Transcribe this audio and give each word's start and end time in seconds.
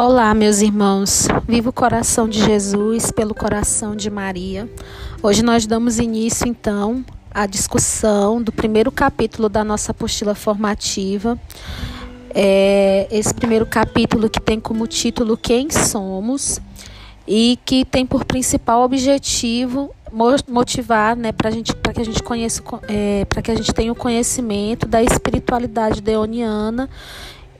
Olá, 0.00 0.32
meus 0.32 0.62
irmãos. 0.62 1.26
Viva 1.48 1.70
o 1.70 1.72
coração 1.72 2.28
de 2.28 2.38
Jesus 2.38 3.10
pelo 3.10 3.34
coração 3.34 3.96
de 3.96 4.08
Maria. 4.08 4.70
Hoje 5.20 5.42
nós 5.42 5.66
damos 5.66 5.98
início, 5.98 6.46
então, 6.46 7.04
à 7.34 7.46
discussão 7.46 8.40
do 8.40 8.52
primeiro 8.52 8.92
capítulo 8.92 9.48
da 9.48 9.64
nossa 9.64 9.90
apostila 9.90 10.36
formativa. 10.36 11.36
É 12.32 13.08
esse 13.10 13.34
primeiro 13.34 13.66
capítulo 13.66 14.30
que 14.30 14.40
tem 14.40 14.60
como 14.60 14.86
título 14.86 15.36
Quem 15.36 15.68
Somos 15.68 16.60
e 17.26 17.58
que 17.64 17.84
tem 17.84 18.06
por 18.06 18.24
principal 18.24 18.82
objetivo 18.82 19.92
motivar, 20.48 21.16
né, 21.16 21.32
para 21.32 21.50
gente, 21.50 21.74
para 21.74 21.92
que 21.92 22.00
a 22.00 22.04
gente 22.04 22.22
conheça, 22.22 22.62
é, 22.86 23.24
para 23.24 23.42
que 23.42 23.50
a 23.50 23.54
gente 23.56 23.74
tenha 23.74 23.90
o 23.90 23.96
conhecimento 23.96 24.86
da 24.86 25.02
espiritualidade 25.02 26.00
deoniana 26.00 26.88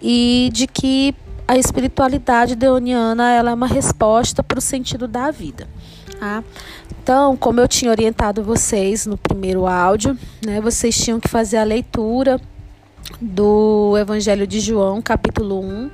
e 0.01 0.51
de 0.53 0.69
que 0.69 1.17
a 1.49 1.57
espiritualidade 1.57 2.55
deoniana 2.55 3.33
ela 3.33 3.51
é 3.53 3.55
uma 3.55 3.67
resposta 3.67 4.43
para 4.43 4.59
o 4.59 4.63
sentido 4.63 5.09
da 5.09 5.31
vida. 5.31 5.67
Tá? 6.21 6.45
Então, 7.03 7.35
como 7.39 7.59
eu 7.59 7.67
tinha 7.67 7.91
orientado 7.91 8.43
vocês 8.43 9.07
no 9.07 9.17
primeiro 9.17 9.67
áudio, 9.67 10.17
né, 10.45 10.61
vocês 10.61 10.95
tinham 10.95 11.19
que 11.19 11.27
fazer 11.27 11.57
a 11.57 11.65
leitura 11.65 12.39
do 13.19 13.97
Evangelho 13.99 14.47
de 14.47 14.61
João, 14.61 15.01
capítulo 15.01 15.61
1, 15.61 15.91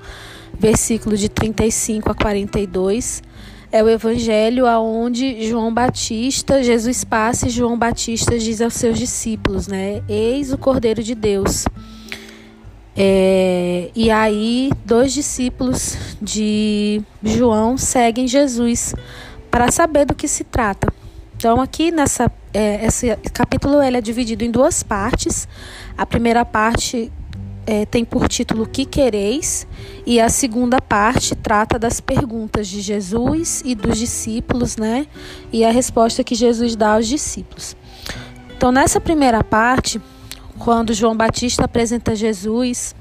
versículo 0.58 1.16
de 1.16 1.28
35 1.28 2.10
a 2.10 2.14
42. 2.16 3.22
É 3.70 3.82
o 3.82 3.88
evangelho 3.88 4.68
aonde 4.68 5.48
João 5.48 5.74
Batista, 5.74 6.62
Jesus 6.62 7.02
passa 7.02 7.48
e 7.48 7.50
João 7.50 7.76
Batista 7.76 8.38
diz 8.38 8.60
aos 8.60 8.74
seus 8.74 8.96
discípulos, 8.96 9.66
né? 9.66 10.00
Eis 10.08 10.52
o 10.52 10.58
Cordeiro 10.58 11.02
de 11.02 11.12
Deus 11.12 11.64
é, 12.96 13.90
e 13.94 14.10
aí, 14.10 14.70
dois 14.84 15.12
discípulos 15.12 15.96
de 16.20 17.02
João 17.22 17.76
seguem 17.76 18.28
Jesus 18.28 18.94
para 19.50 19.70
saber 19.70 20.04
do 20.04 20.14
que 20.14 20.28
se 20.28 20.44
trata. 20.44 20.86
Então, 21.36 21.60
aqui 21.60 21.90
nessa 21.90 22.30
é, 22.54 22.86
esse 22.86 23.14
capítulo 23.32 23.82
ele 23.82 23.96
é 23.96 24.00
dividido 24.00 24.44
em 24.44 24.50
duas 24.50 24.82
partes. 24.84 25.48
A 25.98 26.06
primeira 26.06 26.44
parte 26.44 27.10
é, 27.66 27.84
tem 27.84 28.04
por 28.04 28.28
título 28.28 28.66
Que 28.66 28.84
quereis? 28.84 29.66
E 30.06 30.20
a 30.20 30.28
segunda 30.28 30.80
parte 30.80 31.34
trata 31.34 31.78
das 31.78 32.00
perguntas 32.00 32.68
de 32.68 32.80
Jesus 32.80 33.60
e 33.64 33.74
dos 33.74 33.98
discípulos, 33.98 34.76
né? 34.76 35.06
E 35.52 35.64
a 35.64 35.72
resposta 35.72 36.22
que 36.22 36.36
Jesus 36.36 36.76
dá 36.76 36.94
aos 36.94 37.08
discípulos. 37.08 37.76
Então, 38.56 38.70
nessa 38.70 39.00
primeira 39.00 39.42
parte, 39.42 40.00
quando 40.64 40.94
João 40.94 41.14
Batista 41.14 41.66
apresenta 41.66 42.16
Jesus 42.16 42.94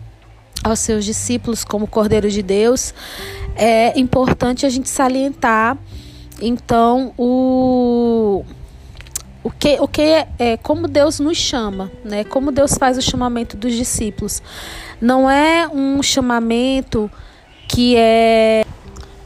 aos 0.62 0.80
seus 0.80 1.06
discípulos 1.06 1.64
como 1.64 1.88
Cordeiro 1.88 2.30
de 2.30 2.44
Deus, 2.44 2.94
é 3.56 3.98
importante 3.98 4.66
a 4.66 4.70
gente 4.70 4.90
salientar 4.90 5.78
então 6.42 7.14
o 7.18 8.44
o 9.42 9.50
que 9.50 9.78
o 9.80 9.88
que 9.88 10.02
é, 10.02 10.28
é 10.38 10.58
como 10.58 10.90
Deus 10.90 11.22
nos 11.22 11.38
chama, 11.38 11.90
né? 12.04 12.26
Como 12.26 12.52
Deus 12.52 12.74
faz 12.78 12.98
o 12.98 13.02
chamamento 13.02 13.56
dos 13.56 13.74
discípulos. 13.74 14.42
Não 15.00 15.30
é 15.30 15.66
um 15.68 16.04
chamamento 16.04 17.10
que 17.70 17.96
é 17.96 18.63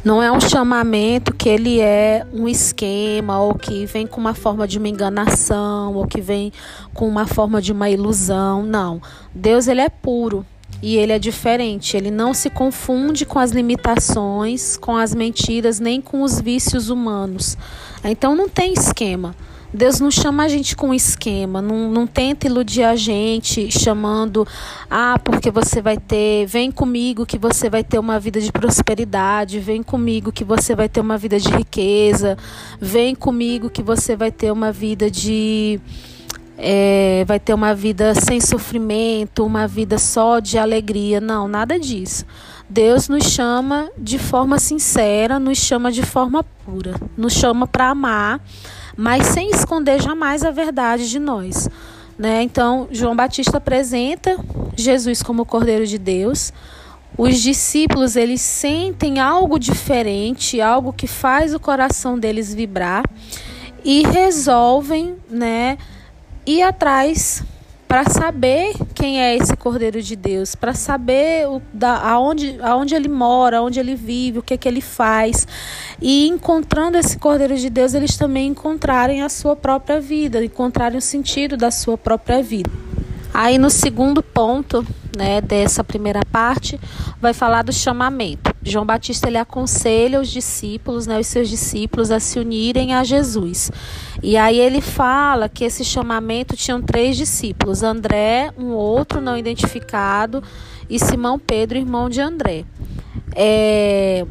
não 0.03 0.21
é 0.21 0.31
um 0.31 0.39
chamamento 0.39 1.33
que 1.33 1.49
ele 1.49 1.79
é 1.81 2.25
um 2.31 2.47
esquema 2.47 3.39
ou 3.39 3.55
que 3.55 3.85
vem 3.85 4.07
com 4.07 4.21
uma 4.21 4.33
forma 4.33 4.67
de 4.67 4.77
uma 4.77 4.87
enganação 4.87 5.95
ou 5.95 6.07
que 6.07 6.21
vem 6.21 6.51
com 6.93 7.07
uma 7.07 7.25
forma 7.25 7.61
de 7.61 7.71
uma 7.71 7.89
ilusão. 7.89 8.63
Não. 8.63 9.01
Deus 9.33 9.67
ele 9.67 9.81
é 9.81 9.89
puro 9.89 10.45
e 10.81 10.95
ele 10.95 11.11
é 11.11 11.19
diferente. 11.19 11.97
Ele 11.97 12.11
não 12.11 12.33
se 12.33 12.49
confunde 12.49 13.25
com 13.25 13.39
as 13.39 13.51
limitações, 13.51 14.77
com 14.77 14.95
as 14.95 15.13
mentiras, 15.13 15.79
nem 15.79 15.99
com 15.99 16.21
os 16.21 16.39
vícios 16.39 16.89
humanos. 16.89 17.57
Então 18.03 18.35
não 18.35 18.47
tem 18.47 18.73
esquema. 18.73 19.35
Deus 19.77 19.99
não 19.99 20.09
chama 20.09 20.43
a 20.43 20.47
gente 20.47 20.75
com 20.75 20.91
esquema, 20.91 21.61
não, 21.61 21.91
não 21.91 22.07
tenta 22.07 22.47
iludir 22.47 22.81
a 22.81 22.95
gente 22.95 23.69
chamando, 23.71 24.45
ah, 24.89 25.19
porque 25.23 25.51
você 25.51 25.83
vai 25.83 25.97
ter, 25.97 26.47
vem 26.47 26.71
comigo 26.71 27.27
que 27.27 27.37
você 27.37 27.69
vai 27.69 27.83
ter 27.83 27.99
uma 27.99 28.19
vida 28.19 28.41
de 28.41 28.51
prosperidade, 28.51 29.59
vem 29.59 29.83
comigo 29.83 30.31
que 30.31 30.43
você 30.43 30.75
vai 30.75 30.89
ter 30.89 30.99
uma 30.99 31.15
vida 31.15 31.39
de 31.39 31.49
riqueza, 31.49 32.35
vem 32.81 33.13
comigo 33.13 33.69
que 33.69 33.83
você 33.83 34.15
vai 34.15 34.31
ter 34.31 34.51
uma 34.51 34.71
vida 34.71 35.11
de. 35.11 35.79
É, 36.57 37.23
vai 37.27 37.39
ter 37.39 37.53
uma 37.53 37.75
vida 37.75 38.15
sem 38.15 38.41
sofrimento, 38.41 39.45
uma 39.45 39.67
vida 39.67 39.99
só 39.99 40.39
de 40.39 40.57
alegria. 40.57 41.21
Não, 41.21 41.47
nada 41.47 41.79
disso. 41.79 42.25
Deus 42.67 43.07
nos 43.07 43.25
chama 43.25 43.91
de 43.95 44.17
forma 44.17 44.57
sincera, 44.57 45.39
nos 45.39 45.59
chama 45.59 45.91
de 45.91 46.01
forma 46.01 46.43
pura, 46.65 46.95
nos 47.15 47.33
chama 47.33 47.67
para 47.67 47.91
amar 47.91 48.41
mas 48.97 49.27
sem 49.27 49.51
esconder 49.51 50.01
jamais 50.01 50.43
a 50.43 50.49
verdade 50.49 51.07
de 51.07 51.19
nós. 51.19 51.69
Né? 52.17 52.41
Então, 52.41 52.87
João 52.91 53.15
Batista 53.15 53.57
apresenta 53.57 54.37
Jesus 54.75 55.21
como 55.21 55.43
o 55.43 55.45
Cordeiro 55.45 55.85
de 55.85 55.99
Deus. 55.99 56.51
Os 57.15 57.39
discípulos 57.39 58.15
eles 58.15 58.41
sentem 58.41 59.19
algo 59.19 59.59
diferente, 59.59 60.59
algo 60.59 60.91
que 60.91 61.05
faz 61.05 61.53
o 61.53 61.59
coração 61.59 62.17
deles 62.17 62.53
vibrar 62.53 63.03
e 63.85 64.03
resolvem, 64.07 65.15
né, 65.29 65.77
ir 66.45 66.61
atrás 66.61 67.43
para 67.87 68.09
saber 68.09 68.73
quem 68.93 69.21
é 69.21 69.35
esse 69.35 69.55
Cordeiro 69.55 70.01
de 70.01 70.15
Deus, 70.15 70.55
para 70.55 70.73
saber 70.73 71.47
o, 71.47 71.61
da, 71.73 71.97
aonde, 71.97 72.57
aonde 72.61 72.93
ele 72.93 73.07
mora, 73.07 73.61
onde 73.61 73.79
ele 73.79 73.95
vive, 73.95 74.39
o 74.39 74.43
que, 74.43 74.57
que 74.57 74.67
ele 74.67 74.81
faz. 74.81 75.47
E 76.01 76.27
encontrando 76.27 76.97
esse 76.97 77.17
Cordeiro 77.17 77.55
de 77.55 77.69
Deus, 77.69 77.93
eles 77.93 78.17
também 78.17 78.47
encontrarem 78.47 79.21
a 79.21 79.29
sua 79.29 79.55
própria 79.55 80.01
vida, 80.01 80.43
encontrarem 80.43 80.97
o 80.97 81.01
sentido 81.01 81.55
da 81.55 81.71
sua 81.71 81.97
própria 81.97 82.43
vida. 82.43 82.69
Aí 83.39 83.59
no 83.59 83.69
segundo 83.69 84.23
ponto, 84.23 84.83
né, 85.15 85.39
dessa 85.41 85.83
primeira 85.83 86.21
parte, 86.31 86.79
vai 87.21 87.33
falar 87.33 87.61
do 87.61 87.71
chamamento. 87.71 88.51
João 88.63 88.83
Batista 88.83 89.27
ele 89.27 89.37
aconselha 89.37 90.19
os 90.19 90.27
discípulos, 90.27 91.05
né, 91.05 91.19
os 91.19 91.27
seus 91.27 91.47
discípulos 91.47 92.09
a 92.09 92.19
se 92.19 92.39
unirem 92.39 92.95
a 92.95 93.03
Jesus. 93.03 93.71
E 94.23 94.35
aí 94.35 94.59
ele 94.59 94.81
fala 94.81 95.47
que 95.47 95.63
esse 95.63 95.85
chamamento 95.85 96.57
tinham 96.57 96.81
três 96.81 97.15
discípulos: 97.15 97.83
André, 97.83 98.51
um 98.57 98.71
outro 98.71 99.21
não 99.21 99.37
identificado, 99.37 100.41
e 100.89 100.97
Simão 100.97 101.37
Pedro, 101.37 101.77
irmão 101.77 102.09
de 102.09 102.19
André. 102.19 102.65
É, 103.35 104.25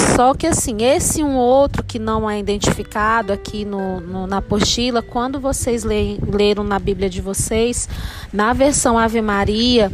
só 0.00 0.34
que 0.34 0.46
assim, 0.46 0.82
esse 0.82 1.22
um 1.22 1.36
outro 1.36 1.84
que 1.84 1.98
não 1.98 2.28
é 2.28 2.38
identificado 2.38 3.32
aqui 3.32 3.64
no, 3.64 4.00
no 4.00 4.26
na 4.26 4.38
apostila, 4.38 5.02
quando 5.02 5.40
vocês 5.40 5.84
leem, 5.84 6.18
leram 6.26 6.64
na 6.64 6.78
Bíblia 6.78 7.08
de 7.08 7.20
vocês, 7.20 7.88
na 8.32 8.52
versão 8.52 8.98
Ave 8.98 9.20
Maria, 9.20 9.90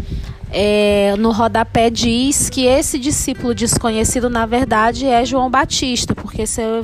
é, 0.51 1.15
no 1.19 1.33
rodapé 1.33 1.91
diz 1.91 2.49
que 2.49 2.65
esse 2.65 2.99
discípulo 2.99 3.55
desconhecido, 3.55 4.31
na 4.31 4.47
verdade, 4.47 5.07
é 5.07 5.25
João 5.25 5.51
Batista, 5.51 6.15
porque 6.15 6.43
esse 6.43 6.61
é, 6.61 6.83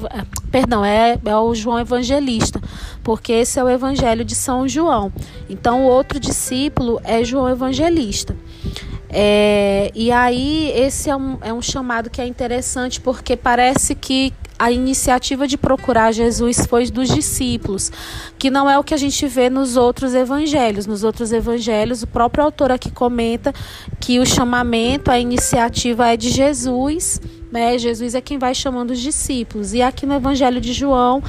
perdão, 0.51 0.85
é, 0.85 1.19
é 1.25 1.37
o 1.37 1.55
João 1.55 1.79
Evangelista, 1.79 2.61
porque 3.03 3.33
esse 3.33 3.59
é 3.59 3.65
o 3.65 3.69
Evangelho 3.69 4.25
de 4.25 4.35
São 4.35 4.67
João. 4.69 5.13
Então, 5.49 5.85
o 5.85 5.89
outro 5.89 6.19
discípulo 6.19 7.01
é 7.05 7.23
João 7.25 7.49
Evangelista. 7.49 8.37
É, 9.13 9.93
e 9.95 10.11
aí, 10.11 10.73
esse 10.75 11.11
é 11.11 11.17
um, 11.17 11.39
é 11.43 11.53
um 11.53 11.61
chamado 11.61 12.09
que 12.09 12.21
é 12.21 12.27
interessante 12.27 12.99
porque 12.99 13.37
parece 13.37 13.95
que 13.95 14.33
a 14.59 14.71
iniciativa 14.71 15.47
de 15.49 15.59
procurar 15.59 16.13
Jesus 16.13 16.65
foi 16.67 16.89
dos 16.89 17.09
discípulos, 17.09 17.91
que 18.39 18.49
não 18.49 18.71
é 18.71 18.79
o 18.79 18.85
que 18.85 18.95
a 18.95 18.97
gente 18.97 19.27
vê 19.27 19.51
nos 19.51 19.77
outros 19.77 20.15
evangelhos. 20.15 20.87
Nos 20.87 21.03
outros 21.03 21.33
evangelhos, 21.33 22.05
o 22.05 22.07
próprio 22.07 22.45
autor 22.45 22.71
aqui 22.71 22.89
comenta 22.89 23.53
que 23.99 24.21
o 24.21 24.25
chamamento, 24.25 25.11
a 25.11 25.19
iniciativa 25.19 26.13
é 26.13 26.17
de 26.17 26.31
Jesus, 26.31 27.21
né? 27.51 27.77
Jesus 27.77 28.15
é 28.15 28.21
quem 28.21 28.39
vai 28.39 28.55
chamando 28.55 28.93
os 28.93 29.01
discípulos. 29.01 29.75
E 29.75 29.83
aqui 29.83 30.07
no 30.07 30.15
evangelho 30.15 30.61
de 30.61 30.73
João, 30.73 31.23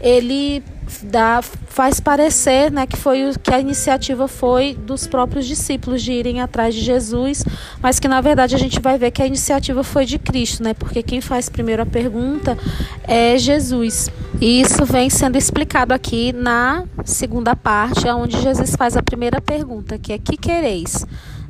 ele 0.00 0.62
dá, 1.02 1.42
faz 1.42 2.00
parecer 2.00 2.70
né, 2.70 2.86
que 2.86 2.96
foi 2.96 3.32
que 3.42 3.52
a 3.52 3.60
iniciativa 3.60 4.28
foi 4.28 4.74
dos 4.74 5.06
próprios 5.06 5.46
discípulos 5.46 6.02
de 6.02 6.12
irem 6.12 6.40
atrás 6.40 6.74
de 6.74 6.80
Jesus, 6.80 7.44
mas 7.82 7.98
que 7.98 8.08
na 8.08 8.20
verdade 8.20 8.54
a 8.54 8.58
gente 8.58 8.80
vai 8.80 8.98
ver 8.98 9.10
que 9.10 9.22
a 9.22 9.26
iniciativa 9.26 9.82
foi 9.82 10.06
de 10.06 10.18
Cristo, 10.18 10.62
né? 10.62 10.74
Porque 10.74 11.02
quem 11.02 11.20
faz 11.20 11.48
primeiro 11.48 11.82
a 11.82 11.86
pergunta 11.86 12.56
é 13.04 13.36
Jesus. 13.38 14.10
E 14.40 14.60
isso 14.60 14.84
vem 14.84 15.08
sendo 15.08 15.36
explicado 15.36 15.94
aqui 15.94 16.32
na 16.32 16.84
segunda 17.04 17.56
parte, 17.56 18.06
onde 18.08 18.40
Jesus 18.40 18.76
faz 18.76 18.96
a 18.96 19.02
primeira 19.02 19.40
pergunta, 19.40 19.98
que 19.98 20.12
é 20.12 20.18
que 20.18 20.36
quereis? 20.36 21.06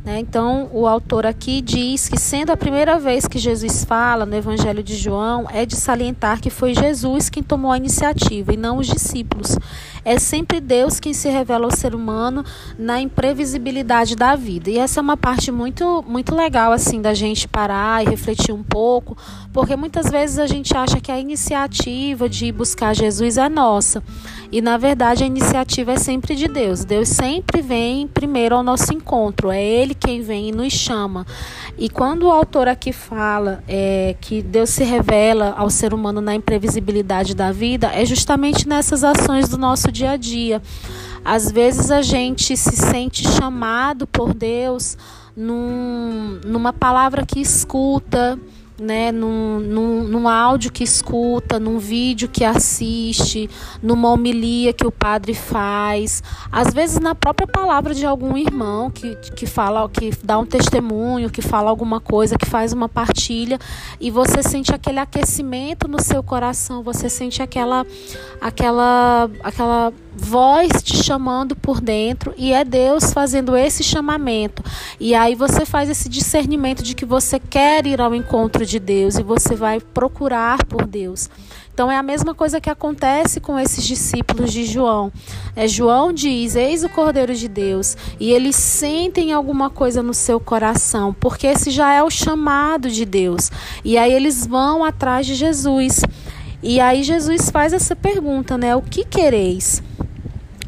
Né? 0.06 0.20
Então, 0.20 0.70
o 0.72 0.86
autor 0.86 1.26
aqui 1.26 1.60
diz 1.60 2.08
que, 2.08 2.16
sendo 2.16 2.52
a 2.52 2.56
primeira 2.56 2.96
vez 2.96 3.26
que 3.26 3.40
Jesus 3.40 3.84
fala 3.84 4.24
no 4.24 4.36
Evangelho 4.36 4.80
de 4.80 4.94
João, 4.94 5.48
é 5.52 5.66
de 5.66 5.74
salientar 5.74 6.40
que 6.40 6.48
foi 6.48 6.74
Jesus 6.74 7.28
quem 7.28 7.42
tomou 7.42 7.72
a 7.72 7.76
iniciativa 7.76 8.54
e 8.54 8.56
não 8.56 8.78
os 8.78 8.86
discípulos. 8.86 9.58
É 10.06 10.20
sempre 10.20 10.60
Deus 10.60 11.00
quem 11.00 11.12
se 11.12 11.28
revela 11.28 11.64
ao 11.64 11.70
ser 11.72 11.92
humano 11.92 12.44
na 12.78 13.00
imprevisibilidade 13.00 14.14
da 14.14 14.36
vida. 14.36 14.70
E 14.70 14.78
essa 14.78 15.00
é 15.00 15.02
uma 15.02 15.16
parte 15.16 15.50
muito, 15.50 16.04
muito 16.06 16.32
legal 16.32 16.70
assim 16.70 17.02
da 17.02 17.12
gente 17.12 17.48
parar 17.48 18.04
e 18.04 18.08
refletir 18.08 18.54
um 18.54 18.62
pouco, 18.62 19.18
porque 19.52 19.74
muitas 19.74 20.08
vezes 20.08 20.38
a 20.38 20.46
gente 20.46 20.76
acha 20.76 21.00
que 21.00 21.10
a 21.10 21.18
iniciativa 21.18 22.28
de 22.28 22.52
buscar 22.52 22.94
Jesus 22.94 23.36
é 23.36 23.48
nossa. 23.48 24.00
E 24.52 24.60
na 24.60 24.76
verdade 24.76 25.24
a 25.24 25.26
iniciativa 25.26 25.94
é 25.94 25.98
sempre 25.98 26.36
de 26.36 26.46
Deus. 26.46 26.84
Deus 26.84 27.08
sempre 27.08 27.60
vem 27.60 28.06
primeiro 28.06 28.54
ao 28.54 28.62
nosso 28.62 28.94
encontro. 28.94 29.50
É 29.50 29.60
Ele 29.60 29.92
quem 29.92 30.22
vem 30.22 30.50
e 30.50 30.52
nos 30.52 30.72
chama. 30.72 31.26
E 31.76 31.88
quando 31.88 32.28
o 32.28 32.30
autor 32.30 32.68
aqui 32.68 32.92
fala 32.92 33.62
é, 33.66 34.14
que 34.20 34.40
Deus 34.40 34.70
se 34.70 34.84
revela 34.84 35.52
ao 35.58 35.68
ser 35.68 35.92
humano 35.92 36.20
na 36.20 36.32
imprevisibilidade 36.32 37.34
da 37.34 37.50
vida, 37.50 37.90
é 37.92 38.04
justamente 38.04 38.68
nessas 38.68 39.02
ações 39.02 39.48
do 39.48 39.58
nosso 39.58 39.90
dia 39.96 40.10
a 40.12 40.16
dia. 40.16 40.62
Às 41.24 41.50
vezes 41.50 41.90
a 41.90 42.02
gente 42.02 42.56
se 42.56 42.76
sente 42.76 43.26
chamado 43.26 44.06
por 44.06 44.32
Deus 44.32 44.96
num, 45.36 46.40
numa 46.44 46.72
palavra 46.72 47.24
que 47.26 47.40
escuta 47.40 48.38
né, 48.78 49.10
num, 49.10 49.58
num, 49.60 50.04
num 50.04 50.28
áudio 50.28 50.70
que 50.70 50.84
escuta, 50.84 51.58
num 51.58 51.78
vídeo 51.78 52.28
que 52.28 52.44
assiste, 52.44 53.48
numa 53.82 54.10
homilia 54.10 54.72
que 54.72 54.86
o 54.86 54.92
padre 54.92 55.34
faz, 55.34 56.22
às 56.52 56.72
vezes 56.72 56.98
na 56.98 57.14
própria 57.14 57.46
palavra 57.46 57.94
de 57.94 58.04
algum 58.04 58.36
irmão 58.36 58.90
que, 58.90 59.16
que 59.34 59.46
fala, 59.46 59.88
que 59.88 60.10
dá 60.22 60.38
um 60.38 60.44
testemunho, 60.44 61.30
que 61.30 61.40
fala 61.40 61.70
alguma 61.70 62.00
coisa, 62.00 62.36
que 62.36 62.46
faz 62.46 62.72
uma 62.72 62.88
partilha, 62.88 63.58
e 64.00 64.10
você 64.10 64.42
sente 64.42 64.74
aquele 64.74 64.98
aquecimento 64.98 65.88
no 65.88 66.00
seu 66.00 66.22
coração, 66.22 66.82
você 66.82 67.08
sente 67.08 67.42
aquela, 67.42 67.86
aquela, 68.40 69.30
aquela 69.42 69.92
voz 70.16 70.82
te 70.82 70.96
chamando 70.96 71.54
por 71.54 71.80
dentro 71.80 72.32
e 72.38 72.52
é 72.52 72.64
Deus 72.64 73.12
fazendo 73.12 73.54
esse 73.56 73.84
chamamento. 73.84 74.62
E 74.98 75.14
aí 75.14 75.34
você 75.34 75.66
faz 75.66 75.90
esse 75.90 76.08
discernimento 76.08 76.82
de 76.82 76.94
que 76.94 77.04
você 77.04 77.38
quer 77.38 77.86
ir 77.86 78.00
ao 78.00 78.14
encontro 78.14 78.65
de 78.66 78.78
Deus 78.78 79.16
e 79.16 79.22
você 79.22 79.54
vai 79.54 79.80
procurar 79.80 80.64
por 80.64 80.86
Deus. 80.86 81.30
Então 81.72 81.90
é 81.90 81.96
a 81.96 82.02
mesma 82.02 82.34
coisa 82.34 82.60
que 82.60 82.70
acontece 82.70 83.38
com 83.38 83.58
esses 83.58 83.84
discípulos 83.84 84.50
de 84.50 84.64
João. 84.64 85.12
É, 85.54 85.68
João 85.68 86.12
diz: 86.12 86.56
Eis 86.56 86.82
o 86.82 86.88
Cordeiro 86.88 87.34
de 87.34 87.48
Deus, 87.48 87.96
e 88.18 88.32
eles 88.32 88.56
sentem 88.56 89.32
alguma 89.32 89.68
coisa 89.68 90.02
no 90.02 90.14
seu 90.14 90.40
coração, 90.40 91.14
porque 91.20 91.46
esse 91.46 91.70
já 91.70 91.92
é 91.92 92.02
o 92.02 92.08
chamado 92.08 92.88
de 92.90 93.04
Deus. 93.04 93.50
E 93.84 93.98
aí 93.98 94.12
eles 94.12 94.46
vão 94.46 94.84
atrás 94.84 95.26
de 95.26 95.34
Jesus. 95.34 96.00
E 96.62 96.80
aí 96.80 97.02
Jesus 97.02 97.50
faz 97.50 97.72
essa 97.72 97.94
pergunta, 97.94 98.56
né? 98.56 98.74
O 98.74 98.80
que 98.80 99.04
quereis? 99.04 99.82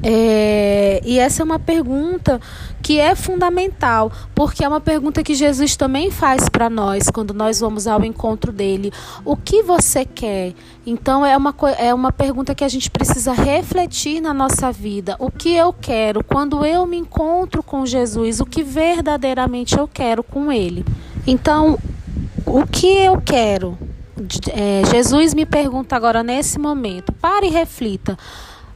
É, 0.02 1.00
e 1.04 1.18
essa 1.18 1.42
é 1.42 1.44
uma 1.44 1.58
pergunta 1.58 2.40
que 2.88 2.98
é 2.98 3.14
fundamental, 3.14 4.10
porque 4.34 4.64
é 4.64 4.68
uma 4.68 4.80
pergunta 4.80 5.22
que 5.22 5.34
Jesus 5.34 5.76
também 5.76 6.10
faz 6.10 6.48
para 6.48 6.70
nós 6.70 7.10
quando 7.10 7.34
nós 7.34 7.60
vamos 7.60 7.86
ao 7.86 8.02
encontro 8.02 8.50
dele. 8.50 8.90
O 9.26 9.36
que 9.36 9.62
você 9.62 10.06
quer? 10.06 10.54
Então 10.86 11.26
é 11.26 11.36
uma, 11.36 11.54
é 11.76 11.92
uma 11.92 12.10
pergunta 12.10 12.54
que 12.54 12.64
a 12.64 12.68
gente 12.68 12.90
precisa 12.90 13.34
refletir 13.34 14.22
na 14.22 14.32
nossa 14.32 14.72
vida. 14.72 15.16
O 15.18 15.30
que 15.30 15.54
eu 15.54 15.70
quero 15.70 16.24
quando 16.24 16.64
eu 16.64 16.86
me 16.86 16.96
encontro 16.96 17.62
com 17.62 17.84
Jesus? 17.84 18.40
O 18.40 18.46
que 18.46 18.62
verdadeiramente 18.62 19.76
eu 19.76 19.86
quero 19.86 20.22
com 20.22 20.50
ele? 20.50 20.82
Então, 21.26 21.78
o 22.46 22.66
que 22.66 22.86
eu 22.86 23.20
quero? 23.20 23.76
É, 24.50 24.82
Jesus 24.90 25.34
me 25.34 25.44
pergunta 25.44 25.94
agora 25.94 26.22
nesse 26.22 26.58
momento. 26.58 27.12
Pare 27.12 27.48
e 27.48 27.50
reflita 27.50 28.16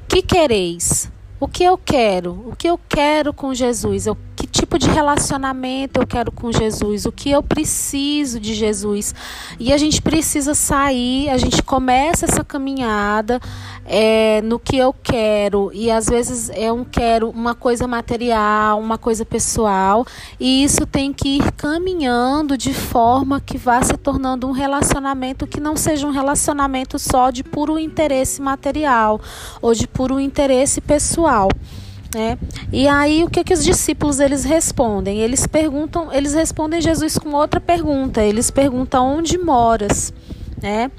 que 0.07 0.21
quereis? 0.21 1.11
O 1.43 1.49
que 1.49 1.65
eu 1.65 1.77
quero? 1.77 2.41
O 2.47 2.55
que 2.55 2.69
eu 2.69 2.79
quero 2.89 3.35
com 3.35 3.53
Jesus? 3.53 4.07
Eu, 4.07 4.17
que 4.35 4.47
tipo 4.47 4.79
de 4.79 4.89
relacionamento 4.89 6.01
eu 6.01 6.07
quero 6.07 6.33
com 6.33 6.51
Jesus? 6.51 7.07
O 7.07 7.13
que 7.13 7.31
eu 7.31 7.43
preciso 7.43 8.41
de 8.41 8.55
Jesus? 8.55 9.15
E 9.59 9.73
a 9.73 9.77
gente 9.77 10.01
precisa 10.01 10.55
sair, 10.55 11.29
a 11.31 11.37
gente 11.37 11.63
começa 11.63 12.25
essa 12.27 12.43
caminhada 12.43 13.41
é, 13.85 14.41
no 14.43 14.59
que 14.59 14.77
eu 14.77 14.93
quero. 14.93 15.71
E 15.75 15.91
às 15.91 16.07
vezes 16.07 16.51
é 16.51 16.73
um 16.73 16.85
quero 16.85 17.31
uma 17.31 17.55
coisa 17.55 17.87
material, 17.87 18.81
uma 18.81 18.99
coisa 18.99 19.25
pessoal. 19.25 20.07
E 20.41 20.65
isso 20.65 20.87
tem 20.87 21.13
que 21.13 21.37
ir 21.37 21.53
caminhando 21.53 22.57
de 22.57 22.73
forma 22.73 23.41
que 23.41 23.59
vá 23.59 23.83
se 23.83 23.97
tornando 23.97 24.47
um 24.47 24.53
relacionamento 24.53 25.47
que 25.47 25.61
não 25.61 25.77
seja 25.77 26.07
um 26.07 26.11
relacionamento 26.11 26.99
só 26.99 27.31
de 27.31 27.45
puro 27.45 27.79
interesse 27.79 28.41
material 28.41 29.21
ou 29.61 29.75
de 29.75 29.87
puro 29.87 30.19
interesse 30.19 30.81
pessoal. 30.81 31.49
Né? 32.15 32.39
E 32.71 32.87
aí 32.87 33.25
o 33.25 33.31
que, 33.31 33.43
que 33.43 33.55
os 33.55 33.65
discípulos 33.65 34.21
eles 34.21 34.45
respondem? 34.45 35.21
Eles 35.21 35.47
perguntam, 35.47 36.13
eles 36.13 36.35
respondem 36.35 36.81
Jesus 36.81 37.17
com 37.17 37.31
outra 37.31 37.61
pergunta. 37.61 38.23
Eles 38.23 38.51
perguntam 38.51 39.19
onde 39.19 39.39
moras, 39.39 40.13
né? 40.61 40.91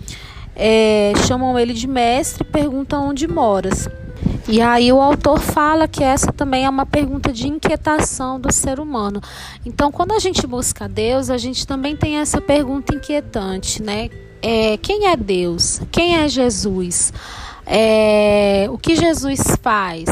É, 0.56 1.14
chamam 1.28 1.58
ele 1.58 1.74
de 1.74 1.88
mestre, 1.88 2.44
perguntam 2.44 3.10
onde 3.10 3.28
moras. 3.28 3.88
E 4.48 4.62
aí 4.62 4.92
o 4.92 5.02
autor 5.02 5.40
fala 5.40 5.88
que 5.88 6.04
essa 6.04 6.32
também 6.32 6.66
é 6.66 6.70
uma 6.70 6.86
pergunta 6.86 7.32
de 7.32 7.48
inquietação 7.48 8.40
do 8.40 8.52
ser 8.52 8.80
humano. 8.80 9.22
Então, 9.66 9.92
quando 9.92 10.14
a 10.14 10.20
gente 10.20 10.46
busca 10.46 10.88
Deus, 10.88 11.30
a 11.30 11.38
gente 11.38 11.66
também 11.66 11.96
tem 11.96 12.18
essa 12.18 12.42
pergunta 12.42 12.94
inquietante, 12.94 13.82
né? 13.82 14.10
É, 14.42 14.78
quem 14.78 15.08
é 15.08 15.16
Deus? 15.16 15.82
Quem 15.92 16.18
é 16.18 16.28
Jesus? 16.28 17.14
É, 17.66 18.68
o 18.70 18.78
que 18.78 18.96
Jesus 18.96 19.40
faz? 19.62 20.10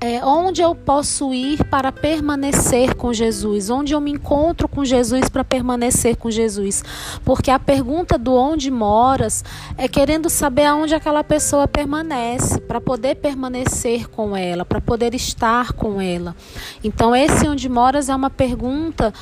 É, 0.00 0.24
onde 0.24 0.60
eu 0.60 0.74
posso 0.74 1.32
ir 1.32 1.64
para 1.64 1.90
permanecer 1.90 2.94
com 2.94 3.12
Jesus, 3.12 3.70
onde 3.70 3.94
eu 3.94 4.00
me 4.00 4.10
encontro 4.10 4.68
com 4.68 4.84
Jesus 4.84 5.28
para 5.28 5.42
permanecer 5.42 6.16
com 6.16 6.30
Jesus. 6.30 6.84
Porque 7.24 7.50
a 7.50 7.58
pergunta 7.58 8.18
do 8.18 8.34
onde 8.34 8.70
moras 8.70 9.44
é 9.78 9.88
querendo 9.88 10.28
saber 10.28 10.66
aonde 10.66 10.94
aquela 10.94 11.24
pessoa 11.24 11.66
permanece, 11.66 12.60
para 12.60 12.80
poder 12.80 13.16
permanecer 13.16 14.08
com 14.08 14.36
ela, 14.36 14.64
para 14.64 14.80
poder 14.80 15.14
estar 15.14 15.72
com 15.72 16.00
ela. 16.00 16.36
Então, 16.82 17.14
esse 17.16 17.48
onde 17.48 17.68
moras 17.68 18.08
é 18.08 18.14
uma 18.14 18.30
pergunta 18.30 19.12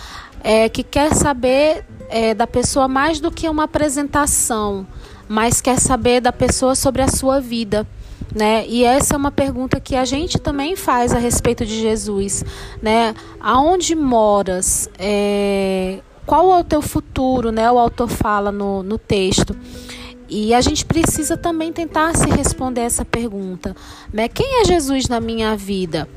é, 0.42 0.69
que 0.69 0.82
quer 0.82 1.14
saber 1.14 1.84
é, 2.08 2.34
da 2.34 2.46
pessoa 2.46 2.88
mais 2.88 3.20
do 3.20 3.30
que 3.30 3.48
uma 3.48 3.64
apresentação, 3.64 4.86
mas 5.28 5.60
quer 5.60 5.78
saber 5.78 6.20
da 6.20 6.32
pessoa 6.32 6.74
sobre 6.74 7.02
a 7.02 7.08
sua 7.08 7.40
vida 7.40 7.86
né? 8.34 8.64
E 8.67 8.84
essa 8.84 9.14
é 9.14 9.17
uma 9.17 9.31
pergunta 9.31 9.81
que 9.81 9.94
a 9.94 10.05
gente 10.05 10.38
também 10.38 10.76
faz 10.76 11.12
a 11.12 11.19
respeito 11.19 11.64
de 11.64 11.81
Jesus, 11.81 12.44
né? 12.81 13.15
Aonde 13.41 13.94
moras? 13.94 14.89
É... 14.98 15.98
Qual 16.24 16.53
é 16.53 16.60
o 16.60 16.65
teu 16.65 16.81
futuro, 16.81 17.51
né? 17.51 17.70
O 17.70 17.79
autor 17.79 18.08
fala 18.08 18.53
no, 18.53 18.82
no 18.82 18.96
texto. 18.96 19.56
E 20.29 20.55
a 20.55 20.60
gente 20.62 20.86
precisa 20.86 21.36
também 21.36 21.72
tentar 21.72 22.17
se 22.17 22.27
responder 22.31 22.81
essa 22.81 23.05
pergunta, 23.05 23.77
né? 24.12 24.29
Quem 24.29 24.62
é 24.62 24.65
Jesus 24.65 25.08
na 25.08 25.20
minha 25.20 25.55
vida? 25.56 26.08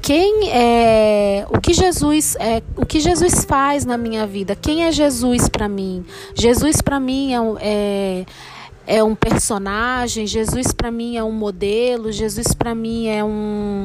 Quem 0.00 0.50
é 0.52 1.44
o 1.50 1.60
que 1.60 1.74
Jesus 1.74 2.36
é 2.38 2.62
o 2.76 2.86
que 2.86 3.00
Jesus 3.00 3.44
faz 3.44 3.84
na 3.84 3.98
minha 3.98 4.24
vida? 4.24 4.54
Quem 4.54 4.84
é 4.84 4.92
Jesus 4.92 5.48
para 5.48 5.68
mim? 5.68 6.04
Jesus 6.32 6.80
para 6.80 7.00
mim 7.00 7.34
é, 7.34 7.38
é 7.60 8.26
é 8.86 9.02
um 9.02 9.14
personagem, 9.14 10.26
Jesus 10.26 10.72
para 10.72 10.90
mim 10.90 11.16
é 11.16 11.24
um 11.24 11.32
modelo, 11.32 12.12
Jesus 12.12 12.54
para 12.54 12.74
mim 12.74 13.08
é 13.08 13.24
um 13.24 13.84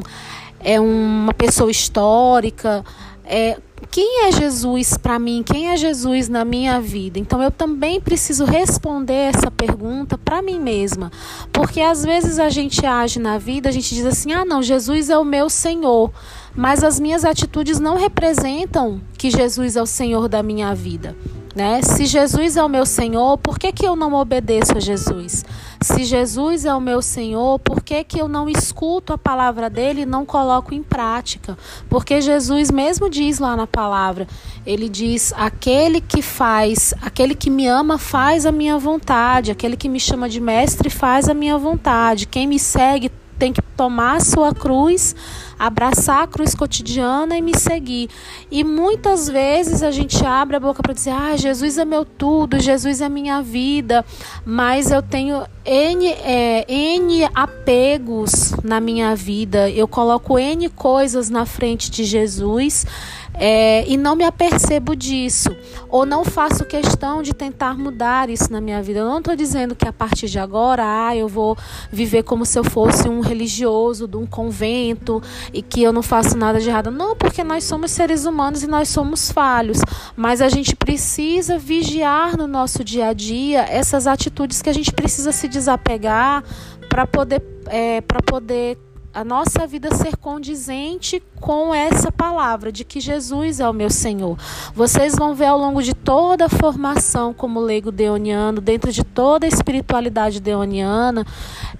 é 0.63 0.79
uma 0.79 1.33
pessoa 1.33 1.71
histórica. 1.71 2.85
É, 3.25 3.57
quem 3.89 4.27
é 4.27 4.31
Jesus 4.31 4.95
para 4.97 5.17
mim? 5.17 5.43
Quem 5.43 5.69
é 5.69 5.77
Jesus 5.77 6.29
na 6.29 6.45
minha 6.45 6.79
vida? 6.79 7.17
Então 7.17 7.41
eu 7.41 7.49
também 7.49 7.99
preciso 7.99 8.45
responder 8.45 9.33
essa 9.33 9.49
pergunta 9.49 10.17
para 10.17 10.41
mim 10.41 10.59
mesma, 10.59 11.11
porque 11.51 11.81
às 11.81 12.03
vezes 12.03 12.37
a 12.37 12.49
gente 12.49 12.85
age 12.85 13.19
na 13.19 13.37
vida, 13.37 13.69
a 13.69 13.71
gente 13.71 13.93
diz 13.95 14.05
assim: 14.05 14.31
"Ah, 14.33 14.45
não, 14.45 14.61
Jesus 14.61 15.09
é 15.09 15.17
o 15.17 15.25
meu 15.25 15.49
Senhor", 15.49 16.11
mas 16.55 16.83
as 16.83 16.99
minhas 16.99 17.25
atitudes 17.25 17.79
não 17.79 17.97
representam 17.97 19.01
que 19.17 19.29
Jesus 19.29 19.75
é 19.75 19.81
o 19.81 19.85
Senhor 19.85 20.27
da 20.27 20.43
minha 20.43 20.73
vida. 20.75 21.15
Né? 21.55 21.81
Se 21.81 22.05
Jesus 22.05 22.55
é 22.55 22.63
o 22.63 22.69
meu 22.69 22.85
Senhor, 22.85 23.37
por 23.37 23.59
que, 23.59 23.73
que 23.73 23.85
eu 23.85 23.95
não 23.95 24.13
obedeço 24.13 24.77
a 24.77 24.79
Jesus? 24.79 25.43
Se 25.81 26.05
Jesus 26.05 26.63
é 26.63 26.73
o 26.73 26.79
meu 26.79 27.01
Senhor, 27.01 27.59
por 27.59 27.81
que, 27.81 28.03
que 28.05 28.21
eu 28.21 28.27
não 28.27 28.47
escuto 28.47 29.11
a 29.11 29.17
palavra 29.17 29.69
dele 29.69 30.01
e 30.01 30.05
não 30.05 30.25
coloco 30.25 30.73
em 30.73 30.81
prática? 30.81 31.57
Porque 31.89 32.21
Jesus 32.21 32.71
mesmo 32.71 33.09
diz 33.09 33.37
lá 33.39 33.57
na 33.57 33.67
palavra, 33.67 34.27
ele 34.65 34.87
diz: 34.87 35.33
aquele 35.35 35.99
que 35.99 36.21
faz, 36.21 36.93
aquele 37.01 37.35
que 37.35 37.49
me 37.49 37.67
ama 37.67 37.97
faz 37.97 38.45
a 38.45 38.51
minha 38.51 38.77
vontade, 38.77 39.51
aquele 39.51 39.75
que 39.75 39.89
me 39.89 39.99
chama 39.99 40.29
de 40.29 40.39
mestre 40.39 40.89
faz 40.89 41.27
a 41.27 41.33
minha 41.33 41.57
vontade. 41.57 42.27
Quem 42.27 42.47
me 42.47 42.59
segue 42.59 43.11
tem 43.41 43.51
que 43.51 43.61
tomar 43.75 44.17
a 44.17 44.19
sua 44.19 44.53
cruz, 44.53 45.15
abraçar 45.57 46.21
a 46.21 46.27
cruz 46.27 46.53
cotidiana 46.53 47.35
e 47.35 47.41
me 47.41 47.57
seguir. 47.57 48.07
E 48.51 48.63
muitas 48.63 49.27
vezes 49.27 49.81
a 49.81 49.89
gente 49.89 50.23
abre 50.23 50.57
a 50.57 50.59
boca 50.59 50.83
para 50.83 50.93
dizer: 50.93 51.09
"Ah, 51.09 51.35
Jesus 51.35 51.79
é 51.79 51.83
meu 51.83 52.05
tudo, 52.05 52.59
Jesus 52.59 53.01
é 53.01 53.09
minha 53.09 53.41
vida", 53.41 54.05
mas 54.45 54.91
eu 54.91 55.01
tenho 55.01 55.43
N, 55.65 56.07
é, 56.07 56.65
N 56.71 57.27
apegos 57.33 58.53
na 58.63 58.79
minha 58.79 59.15
vida, 59.15 59.71
eu 59.71 59.87
coloco 59.87 60.37
N 60.37 60.69
coisas 60.69 61.31
na 61.31 61.43
frente 61.43 61.89
de 61.89 62.03
Jesus 62.03 62.85
é, 63.33 63.83
e 63.87 63.97
não 63.97 64.15
me 64.15 64.23
apercebo 64.23 64.95
disso, 64.95 65.55
ou 65.89 66.05
não 66.05 66.23
faço 66.23 66.65
questão 66.65 67.21
de 67.21 67.33
tentar 67.33 67.77
mudar 67.77 68.29
isso 68.29 68.51
na 68.51 68.61
minha 68.61 68.81
vida. 68.81 68.99
Eu 68.99 69.05
não 69.05 69.19
estou 69.19 69.35
dizendo 69.35 69.75
que 69.75 69.87
a 69.87 69.93
partir 69.93 70.27
de 70.27 70.39
agora, 70.39 70.83
ah, 70.85 71.15
eu 71.15 71.27
vou 71.27 71.57
viver 71.91 72.23
como 72.23 72.45
se 72.45 72.57
eu 72.57 72.63
fosse 72.63 73.07
um 73.09 73.19
religioso 73.19 74.07
de 74.07 74.17
um 74.17 74.25
convento 74.25 75.21
e 75.53 75.61
que 75.61 75.81
eu 75.81 75.93
não 75.93 76.01
faço 76.01 76.37
nada 76.37 76.59
de 76.59 76.69
errado. 76.69 76.91
Não, 76.91 77.15
porque 77.15 77.43
nós 77.43 77.63
somos 77.63 77.91
seres 77.91 78.25
humanos 78.25 78.63
e 78.63 78.67
nós 78.67 78.89
somos 78.89 79.31
falhos, 79.31 79.79
mas 80.15 80.41
a 80.41 80.49
gente 80.49 80.75
precisa 80.75 81.57
vigiar 81.57 82.37
no 82.37 82.47
nosso 82.47 82.83
dia 82.83 83.07
a 83.07 83.13
dia 83.13 83.61
essas 83.61 84.07
atitudes 84.07 84.61
que 84.61 84.69
a 84.69 84.73
gente 84.73 84.91
precisa 84.91 85.31
se 85.31 85.47
desapegar 85.47 86.43
para 86.89 87.07
poder, 87.07 87.41
é, 87.67 88.01
para 88.01 88.21
poder 88.21 88.77
a 89.13 89.23
nossa 89.23 89.67
vida 89.67 89.93
ser 89.93 90.15
condizente 90.15 91.21
com 91.39 91.73
essa 91.73 92.11
palavra 92.11 92.71
de 92.71 92.85
que 92.85 92.99
Jesus 92.99 93.59
é 93.59 93.67
o 93.67 93.73
meu 93.73 93.89
Senhor. 93.89 94.37
Vocês 94.73 95.15
vão 95.15 95.35
ver 95.35 95.47
ao 95.47 95.57
longo 95.57 95.83
de 95.83 95.93
toda 95.93 96.45
a 96.45 96.49
formação 96.49 97.33
como 97.33 97.59
leigo 97.59 97.91
deoniano, 97.91 98.61
dentro 98.61 98.91
de 98.91 99.03
toda 99.03 99.45
a 99.45 99.49
espiritualidade 99.49 100.39
deoniana, 100.39 101.25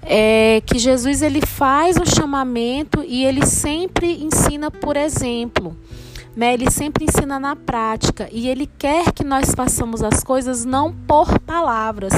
é, 0.02 0.62
que 0.66 0.78
Jesus 0.78 1.22
ele 1.22 1.40
faz 1.40 1.96
um 1.96 2.04
chamamento 2.04 3.02
e 3.06 3.24
ele 3.24 3.46
sempre 3.46 4.22
ensina 4.22 4.70
por 4.70 4.96
exemplo. 4.96 5.76
Né? 6.34 6.54
Ele 6.54 6.70
sempre 6.70 7.04
ensina 7.04 7.38
na 7.38 7.54
prática 7.54 8.28
e 8.32 8.48
ele 8.48 8.66
quer 8.66 9.12
que 9.12 9.22
nós 9.22 9.54
façamos 9.54 10.02
as 10.02 10.24
coisas 10.24 10.64
não 10.64 10.92
por 10.92 11.38
palavras, 11.40 12.12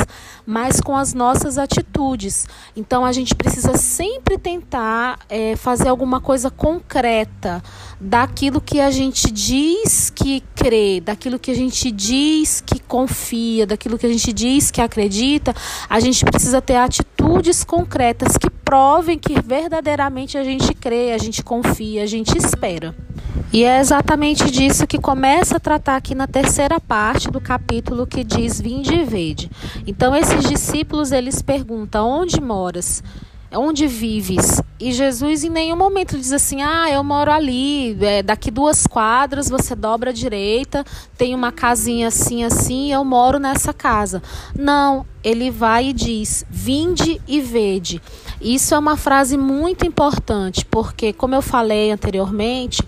mas 0.47 0.81
com 0.81 0.97
as 0.97 1.13
nossas 1.13 1.59
atitudes. 1.59 2.47
Então 2.77 3.05
a 3.05 3.13
gente 3.13 3.35
precisa 3.35 3.77
sempre 3.77 4.39
tentar 4.39 5.19
é, 5.29 5.57
fazer 5.57 5.89
alguma 5.89 6.21
coisa 6.21 6.51
concreta 6.51 7.63
daquilo 8.01 8.61
que 8.61 8.81
a 8.81 8.91
gente 8.91 9.31
diz 9.31 10.11
que 10.11 10.43
crê, 10.55 11.01
daquilo 11.01 11.39
que 11.39 11.51
a 11.51 11.55
gente 11.55 11.91
diz 11.91 12.61
que 12.61 12.79
confia, 12.81 13.67
daquilo 13.67 13.99
que 13.99 14.07
a 14.07 14.13
gente 14.13 14.33
diz 14.33 14.71
que 14.71 14.81
acredita. 14.81 15.55
A 15.89 15.99
gente 15.99 16.25
precisa 16.25 16.61
ter 16.61 16.77
atitudes 16.77 17.65
concretas 17.65 18.37
que 18.37 18.51
provem 18.51 19.19
que 19.19 19.41
verdadeiramente 19.41 20.39
a 20.39 20.45
gente 20.45 20.73
crê, 20.75 21.13
a 21.13 21.19
gente 21.19 21.43
confia, 21.43 22.03
a 22.03 22.07
gente 22.07 22.37
espera. 22.37 22.95
E 23.55 23.63
é 23.63 23.79
exatamente 23.79 24.51
disso 24.51 24.85
que 24.85 24.99
começa 24.99 25.59
a 25.59 25.61
tratar 25.61 25.95
aqui 25.95 26.13
na 26.13 26.27
terceira 26.27 26.81
parte 26.81 27.31
do 27.31 27.41
capítulo 27.41 28.05
que 28.05 28.25
diz 28.25 28.61
vinde 28.61 28.93
e 28.93 29.05
vede. 29.05 29.49
Então 29.87 30.13
esses 30.13 30.45
discípulos 30.49 31.13
eles 31.13 31.41
perguntam: 31.41 32.05
onde 32.09 32.41
moras? 32.41 33.01
Onde 33.53 33.87
vives? 33.87 34.61
E 34.81 34.91
Jesus 34.91 35.45
em 35.45 35.51
nenhum 35.51 35.77
momento 35.77 36.19
diz 36.19 36.33
assim: 36.33 36.63
Ah, 36.63 36.91
eu 36.91 37.05
moro 37.05 37.31
ali, 37.31 37.97
é, 38.01 38.25
daqui 38.25 38.51
duas 38.51 38.89
quadras, 38.89 39.49
você 39.49 39.77
dobra 39.77 40.11
à 40.11 40.13
direita, 40.13 40.85
tem 41.17 41.33
uma 41.33 41.53
casinha 41.53 42.09
assim, 42.09 42.43
assim, 42.43 42.93
eu 42.93 43.05
moro 43.05 43.39
nessa 43.39 43.73
casa. 43.73 44.21
Não, 44.59 45.07
ele 45.23 45.53
vai 45.53 45.91
e 45.91 45.93
diz: 45.93 46.45
Vinde 46.51 47.21
e 47.29 47.41
vede. 47.41 48.03
Isso 48.41 48.75
é 48.75 48.79
uma 48.79 48.97
frase 48.97 49.39
muito 49.39 49.87
importante, 49.87 50.65
porque, 50.67 51.13
como 51.13 51.37
eu 51.37 51.41
falei 51.41 51.93
anteriormente, 51.93 52.83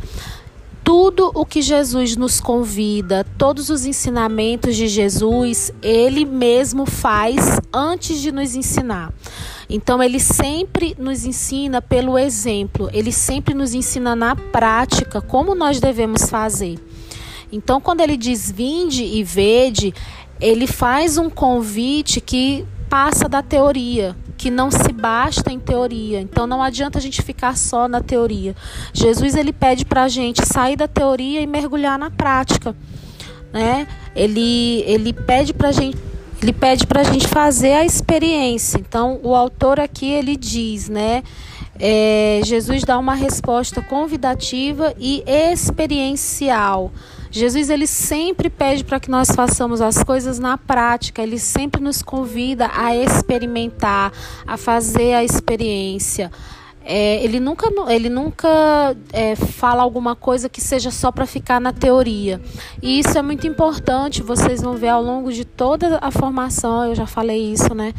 tudo 0.87 1.33
o 1.35 1.45
que 1.45 1.61
Jesus 1.61 2.15
nos 2.15 2.41
convida, 2.41 3.27
todos 3.37 3.71
os 3.71 3.85
ensinamentos 3.85 4.77
de 4.77 4.87
Jesus, 4.87 5.73
ele 5.83 6.25
mesmo 6.25 6.87
faz 6.87 7.61
antes 7.75 8.21
de 8.21 8.31
nos 8.31 8.55
ensinar. 8.55 9.13
Então, 9.69 10.01
ele 10.01 10.21
sempre 10.21 10.95
nos 10.97 11.25
ensina 11.25 11.83
pelo 11.83 12.17
exemplo, 12.17 12.89
ele 12.93 13.11
sempre 13.11 13.53
nos 13.53 13.75
ensina 13.75 14.15
na 14.15 14.37
prática 14.37 15.21
como 15.21 15.57
nós 15.57 15.81
devemos 15.81 16.31
fazer. 16.31 16.79
Então, 17.51 17.81
quando 17.81 18.01
ele 18.01 18.17
diz 18.17 18.49
vinde 18.49 19.03
e 19.03 19.25
vede, 19.25 19.93
ele 20.41 20.69
faz 20.69 21.19
um 21.19 21.29
convite 21.29 22.21
que 22.21 22.65
passa 22.89 23.29
da 23.29 23.43
teoria, 23.43 24.17
que 24.37 24.51
não 24.51 24.71
se 24.71 24.93
basta 24.93 25.53
em 25.53 25.59
teoria. 25.59 26.21
Então 26.21 26.47
não 26.47 26.63
adianta 26.63 26.99
a 26.99 27.03
gente 27.03 27.23
ficar 27.23 27.57
só 27.57 27.89
na 27.89 28.01
teoria. 28.01 28.55
Jesus 28.93 29.35
ele 29.35 29.53
pede 29.53 29.85
para 29.85 30.05
a 30.05 30.09
gente 30.09 30.45
sair 30.47 30.77
da 30.77 30.89
teoria 30.89 31.41
e 31.41 31.47
mergulhar 31.47 31.99
na 31.99 32.11
prática, 32.11 32.75
né? 33.53 33.87
Ele 34.15 34.83
ele 34.87 35.13
pede 35.13 35.53
para 35.53 35.73
gente 35.73 35.99
ele 36.43 36.53
pede 36.53 36.87
para 36.87 37.01
a 37.01 37.05
gente 37.05 37.27
fazer 37.27 37.73
a 37.73 37.85
experiência. 37.85 38.79
Então 38.79 39.19
o 39.23 39.35
autor 39.35 39.81
aqui 39.81 40.07
ele 40.11 40.37
diz, 40.37 40.89
né? 40.89 41.23
É, 41.79 42.41
Jesus 42.45 42.85
dá 42.85 42.99
uma 42.99 43.15
resposta 43.15 43.83
convidativa 43.83 44.95
e 44.99 45.23
experiencial. 45.27 46.91
Jesus 47.37 47.69
ele 47.69 47.87
sempre 47.87 48.49
pede 48.49 48.83
para 48.83 48.99
que 48.99 49.11
nós 49.11 49.31
façamos 49.31 49.83
as 49.83 50.03
coisas 50.03 50.39
na 50.39 50.57
prática, 50.57 51.23
ele 51.23 51.39
sempre 51.39 51.83
nos 51.83 52.01
convida 52.01 52.71
a 52.75 52.97
experimentar, 52.97 54.11
a 54.47 54.57
fazer 54.57 55.13
a 55.13 55.23
experiência. 55.23 56.33
É, 56.83 57.23
ele 57.23 57.39
nunca, 57.39 57.69
ele 57.93 58.09
nunca 58.09 58.97
é, 59.13 59.37
fala 59.37 59.83
alguma 59.83 60.17
coisa 60.17 60.49
que 60.49 60.63
seja 60.63 60.91
só 60.91 61.13
para 61.13 61.27
ficar 61.27 61.61
na 61.61 61.75
teoria. 61.75 62.41
E 62.81 63.01
isso 63.01 63.19
é 63.19 63.23
muito 63.23 63.47
importante, 63.47 64.23
vocês 64.23 64.63
vão 64.63 64.75
ver 64.75 64.89
ao 64.89 65.03
longo 65.03 65.31
de 65.31 65.45
toda 65.45 65.99
a 66.01 66.11
formação, 66.11 66.87
eu 66.87 66.95
já 66.95 67.07
falei 67.07 67.53
isso, 67.53 67.75
né? 67.75 67.93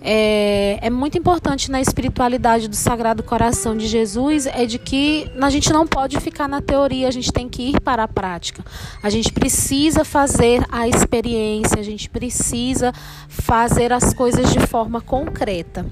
É, 0.00 0.78
é 0.80 0.90
muito 0.90 1.18
importante 1.18 1.70
na 1.70 1.80
espiritualidade 1.80 2.68
do 2.68 2.76
Sagrado 2.76 3.22
Coração 3.22 3.76
de 3.76 3.86
Jesus 3.86 4.46
é 4.46 4.64
de 4.66 4.78
que 4.78 5.30
a 5.40 5.50
gente 5.50 5.72
não 5.72 5.86
pode 5.86 6.20
ficar 6.20 6.48
na 6.48 6.60
teoria, 6.60 7.08
a 7.08 7.10
gente 7.10 7.32
tem 7.32 7.48
que 7.48 7.70
ir 7.70 7.80
para 7.80 8.04
a 8.04 8.08
prática. 8.08 8.64
A 9.02 9.10
gente 9.10 9.32
precisa 9.32 10.04
fazer 10.04 10.64
a 10.70 10.86
experiência, 10.86 11.80
a 11.80 11.82
gente 11.82 12.08
precisa 12.08 12.92
fazer 13.28 13.92
as 13.92 14.14
coisas 14.14 14.52
de 14.52 14.60
forma 14.60 15.00
concreta. 15.00 15.86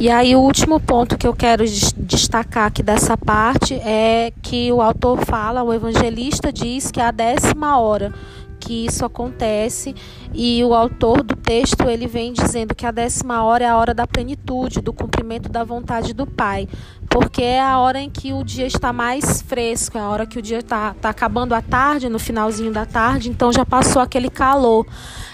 E 0.00 0.08
aí 0.08 0.36
o 0.36 0.40
último 0.40 0.78
ponto 0.78 1.18
que 1.18 1.26
eu 1.26 1.34
quero 1.34 1.64
destacar 1.96 2.66
aqui 2.66 2.84
dessa 2.84 3.16
parte 3.16 3.74
é 3.74 4.32
que 4.42 4.70
o 4.72 4.80
autor 4.80 5.24
fala, 5.24 5.62
o 5.64 5.74
evangelista 5.74 6.52
diz 6.52 6.92
que 6.92 7.00
a 7.00 7.10
décima 7.10 7.80
hora 7.80 8.14
que 8.58 8.86
isso 8.86 9.04
acontece 9.04 9.94
e 10.34 10.62
o 10.64 10.74
autor 10.74 11.22
do 11.22 11.34
texto 11.34 11.88
ele 11.88 12.06
vem 12.06 12.32
dizendo 12.32 12.74
que 12.74 12.84
a 12.84 12.90
décima 12.90 13.42
hora 13.42 13.64
é 13.64 13.68
a 13.68 13.76
hora 13.76 13.94
da 13.94 14.06
plenitude, 14.06 14.80
do 14.80 14.92
cumprimento 14.92 15.48
da 15.48 15.64
vontade 15.64 16.12
do 16.12 16.26
Pai, 16.26 16.68
porque 17.08 17.42
é 17.42 17.60
a 17.60 17.78
hora 17.78 18.00
em 18.00 18.10
que 18.10 18.32
o 18.32 18.44
dia 18.44 18.66
está 18.66 18.92
mais 18.92 19.40
fresco, 19.40 19.96
é 19.96 20.00
a 20.00 20.08
hora 20.08 20.26
que 20.26 20.38
o 20.38 20.42
dia 20.42 20.58
está 20.58 20.94
tá 20.94 21.08
acabando 21.08 21.54
a 21.54 21.62
tarde, 21.62 22.08
no 22.08 22.18
finalzinho 22.18 22.72
da 22.72 22.84
tarde, 22.84 23.30
então 23.30 23.52
já 23.52 23.64
passou 23.64 24.02
aquele 24.02 24.28
calor. 24.28 24.86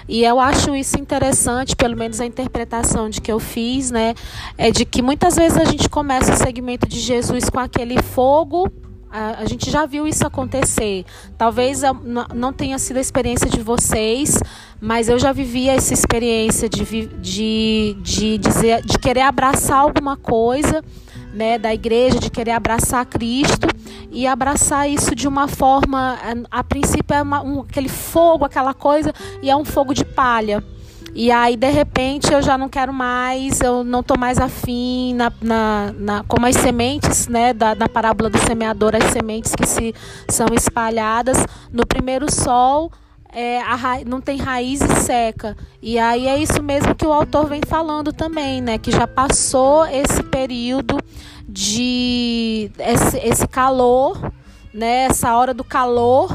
E 0.07 0.23
eu 0.23 0.39
acho 0.39 0.75
isso 0.75 1.01
interessante, 1.01 1.75
pelo 1.75 1.97
menos 1.97 2.21
a 2.21 2.27
interpretação 2.27 3.09
de 3.09 3.21
que 3.21 3.33
eu 3.33 3.41
fiz, 3.41 3.91
né? 3.91 4.15
É 4.59 4.71
de 4.71 4.85
que 4.85 5.01
muitas 5.01 5.35
vezes 5.35 5.57
a 5.57 5.65
gente 5.65 5.89
começa 5.89 6.35
o 6.35 6.37
segmento 6.37 6.87
de 6.87 7.01
Jesus 7.01 7.49
com 7.49 7.59
aquele 7.59 8.03
fogo 8.03 8.71
a, 9.15 9.43
a 9.43 9.45
gente 9.45 9.71
já 9.71 9.87
viu 9.87 10.09
isso 10.09 10.27
acontecer. 10.27 11.05
Talvez 11.39 11.83
não 12.35 12.53
tenha 12.53 12.77
sido 12.81 12.97
a 12.97 13.01
experiência 13.01 13.49
de 13.49 13.61
vocês, 13.61 14.41
mas 14.81 15.09
eu 15.09 15.21
já 15.21 15.31
vivi 15.31 15.69
essa 15.69 15.95
experiência 15.95 16.69
de, 16.69 17.07
de, 17.07 17.97
de, 18.01 18.39
dizer, 18.39 18.83
de 18.83 18.99
querer 18.99 19.21
abraçar 19.21 19.79
alguma 19.79 20.17
coisa 20.17 20.83
né, 21.33 21.57
da 21.59 21.73
igreja, 21.73 22.19
de 22.19 22.29
querer 22.29 22.51
abraçar 22.51 23.07
Cristo 23.07 23.69
e 24.11 24.27
abraçar 24.27 24.91
isso 24.91 25.15
de 25.15 25.29
uma 25.29 25.47
forma, 25.47 26.19
a, 26.51 26.59
a 26.59 26.65
princípio 26.65 27.15
é 27.15 27.23
uma, 27.23 27.41
um, 27.41 27.61
aquele 27.61 27.89
fogo, 27.89 28.45
aquela 28.45 28.75
coisa, 28.75 29.13
e 29.41 29.49
é 29.49 29.57
um 29.57 29.65
fogo 29.65 29.95
de 29.95 30.05
palha. 30.05 30.63
E 31.15 31.31
aí, 31.31 31.57
de 31.57 31.71
repente, 31.71 32.33
eu 32.33 32.43
já 32.43 32.59
não 32.59 32.69
quero 32.69 32.93
mais, 32.93 33.61
eu 33.61 33.85
não 33.85 34.01
estou 34.01 34.19
mais 34.19 34.39
afim, 34.39 35.15
na, 35.15 35.33
na, 35.41 35.95
na, 35.97 36.25
como 36.25 36.45
as 36.45 36.57
sementes, 36.57 37.29
né, 37.29 37.53
da, 37.53 37.73
da 37.73 37.89
parábola 37.89 38.29
do 38.29 38.39
semeador, 38.39 38.97
as 38.97 39.13
sementes 39.13 39.55
que 39.55 39.65
se 39.65 39.95
são 40.29 40.49
espalhadas 40.53 41.39
no 41.73 41.87
primeiro 41.87 42.29
sol, 42.33 42.91
é, 43.33 43.61
ra... 43.61 44.01
não 44.05 44.21
tem 44.21 44.39
raiz 44.39 44.81
e 44.81 45.01
seca. 45.03 45.57
E 45.81 46.01
aí 46.01 46.27
é 46.27 46.37
isso 46.37 46.61
mesmo 46.61 46.97
que 46.97 47.07
o 47.07 47.13
autor 47.13 47.47
vem 47.47 47.61
falando 47.65 48.13
também, 48.13 48.61
né? 48.61 48.77
Que 48.77 48.91
já 48.91 49.07
passou 49.07 49.87
esse 49.87 50.23
período 50.23 50.99
de 51.49 52.73
esse, 52.79 53.19
esse 53.19 53.47
calor, 53.47 54.33
né? 54.73 55.05
Essa 55.05 55.37
hora 55.37 55.55
do 55.55 55.65
calor 55.65 56.29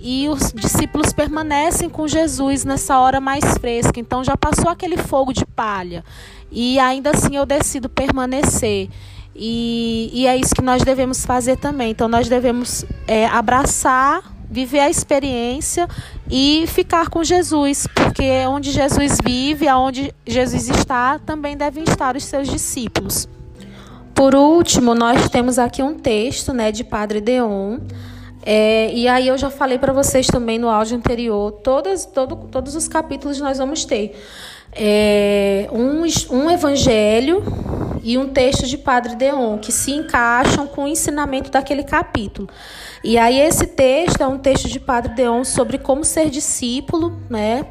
e 0.00 0.28
os 0.28 0.52
discípulos 0.52 1.12
permanecem 1.12 1.88
com 1.88 2.06
Jesus 2.06 2.64
nessa 2.64 2.98
hora 2.98 3.20
mais 3.20 3.44
fresca. 3.58 3.98
Então 3.98 4.22
já 4.22 4.36
passou 4.36 4.70
aquele 4.70 4.96
fogo 4.96 5.32
de 5.32 5.44
palha. 5.44 6.04
E 6.50 6.78
ainda 6.78 7.10
assim 7.10 7.36
eu 7.36 7.44
decido 7.44 7.88
permanecer. 7.88 8.88
E, 9.34 10.10
e 10.12 10.26
é 10.26 10.36
isso 10.36 10.54
que 10.54 10.62
nós 10.62 10.82
devemos 10.82 11.24
fazer 11.24 11.56
também. 11.56 11.90
Então 11.90 12.08
nós 12.08 12.28
devemos 12.28 12.84
é, 13.06 13.26
abraçar 13.26 14.22
viver 14.50 14.80
a 14.80 14.88
experiência 14.88 15.86
e 16.30 16.64
ficar 16.68 17.08
com 17.08 17.22
Jesus, 17.22 17.86
porque 17.94 18.46
onde 18.46 18.70
Jesus 18.72 19.18
vive, 19.22 19.68
aonde 19.68 20.14
Jesus 20.26 20.68
está, 20.70 21.18
também 21.18 21.56
devem 21.56 21.84
estar 21.84 22.16
os 22.16 22.24
seus 22.24 22.48
discípulos. 22.48 23.28
Por 24.14 24.34
último, 24.34 24.94
nós 24.94 25.28
temos 25.28 25.58
aqui 25.58 25.82
um 25.82 25.94
texto 25.94 26.52
né, 26.52 26.72
de 26.72 26.82
Padre 26.82 27.20
Deon. 27.20 27.78
É, 28.44 28.92
e 28.92 29.08
aí 29.08 29.28
eu 29.28 29.36
já 29.36 29.50
falei 29.50 29.78
para 29.78 29.92
vocês 29.92 30.26
também 30.26 30.58
no 30.58 30.68
áudio 30.68 30.96
anterior, 30.96 31.52
todas, 31.52 32.06
todo, 32.06 32.36
todos 32.50 32.74
os 32.74 32.88
capítulos 32.88 33.40
nós 33.40 33.58
vamos 33.58 33.84
ter 33.84 34.14
é, 34.72 35.68
um, 35.72 36.02
um 36.34 36.50
evangelho 36.50 37.42
e 38.02 38.16
um 38.16 38.28
texto 38.28 38.66
de 38.66 38.78
Padre 38.78 39.16
Deon 39.16 39.58
que 39.58 39.72
se 39.72 39.92
encaixam 39.92 40.66
com 40.66 40.84
o 40.84 40.88
ensinamento 40.88 41.50
daquele 41.50 41.82
capítulo. 41.82 42.48
E 43.02 43.18
aí 43.18 43.38
esse 43.40 43.66
texto 43.66 44.20
é 44.20 44.26
um 44.26 44.38
texto 44.38 44.68
de 44.68 44.78
Padre 44.78 45.14
Deon 45.14 45.44
sobre 45.44 45.78
como 45.78 46.04
ser 46.04 46.30
discípulo, 46.30 47.20
né? 47.28 47.66